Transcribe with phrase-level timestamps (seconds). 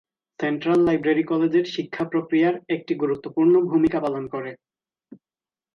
[0.39, 4.51] Central library কলেজের শিক্ষা প্রক্রিয়ার একটি গুরুত্বপূর্ণ ভূমিকা পালন করে।